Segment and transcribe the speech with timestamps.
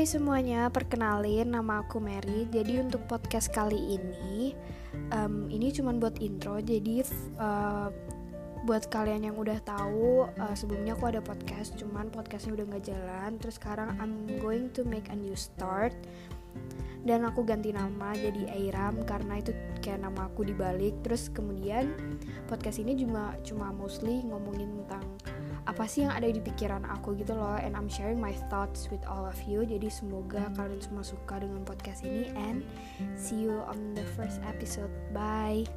[0.00, 2.48] Hai semuanya, perkenalin nama aku Mary.
[2.48, 4.56] Jadi untuk podcast kali ini,
[5.12, 6.56] um, ini cuma buat intro.
[6.56, 7.04] Jadi
[7.36, 7.92] uh,
[8.64, 13.30] buat kalian yang udah tahu, uh, sebelumnya aku ada podcast, cuman podcastnya udah nggak jalan.
[13.44, 15.92] Terus sekarang I'm going to make a new start.
[17.00, 20.96] Dan aku ganti nama jadi Airam karena itu kayak nama aku dibalik.
[21.00, 21.92] Terus kemudian
[22.46, 25.04] podcast ini cuma cuma mostly ngomongin tentang
[25.68, 27.56] apa sih yang ada di pikiran aku gitu loh.
[27.56, 29.64] And I'm sharing my thoughts with all of you.
[29.64, 32.32] Jadi semoga kalian semua suka dengan podcast ini.
[32.36, 32.64] And
[33.16, 34.92] see you on the first episode.
[35.12, 35.68] Bye